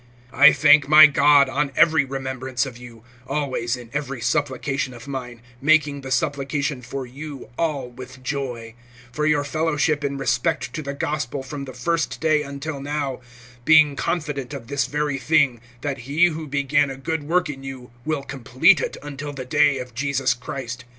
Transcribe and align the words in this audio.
(3)I 0.33 0.55
thank 0.55 0.87
my 0.89 1.05
God 1.05 1.47
on 1.47 1.71
every 1.75 2.03
remembrance 2.03 2.65
of 2.65 2.75
you, 2.75 3.03
(4)always, 3.27 3.77
in 3.77 3.91
every 3.93 4.19
supplication 4.19 4.95
of 4.95 5.07
mine, 5.07 5.43
making 5.61 6.01
the 6.01 6.09
supplication 6.09 6.81
for 6.81 7.05
you 7.05 7.51
all 7.55 7.87
with 7.87 8.23
joy, 8.23 8.73
(5)for 9.13 9.29
your 9.29 9.43
fellowship 9.43 10.03
in 10.03 10.17
respect 10.17 10.73
to 10.73 10.81
the 10.81 10.95
gospel[1:5] 10.95 11.45
from 11.45 11.65
the 11.65 11.73
first 11.73 12.19
day 12.19 12.41
until 12.41 12.81
now; 12.81 13.19
(6)being 13.63 13.95
confident 13.95 14.55
of 14.55 14.69
this 14.69 14.87
very 14.87 15.19
thing, 15.19 15.61
that 15.81 15.99
he 15.99 16.25
who 16.29 16.47
began 16.47 16.89
a 16.89 16.97
good 16.97 17.21
work 17.21 17.47
in 17.47 17.63
you 17.63 17.91
will 18.03 18.23
complete 18.23 18.81
it 18.81 18.97
until 19.03 19.31
the 19.33 19.45
day 19.45 19.77
of 19.77 19.93
Jesus 19.93 20.33
Christ. 20.33 20.83